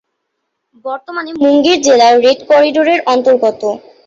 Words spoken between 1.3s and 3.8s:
মুঙ্গের জেলা রেড করিডোরের অন্তর্গত।